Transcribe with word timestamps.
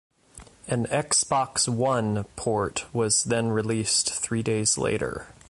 An 0.67 0.87
Xbox 0.87 1.69
One 1.69 2.23
port 2.35 2.85
was 2.91 3.23
then 3.23 3.49
released 3.49 4.15
three 4.15 4.41
days 4.41 4.75
later. 4.75 5.27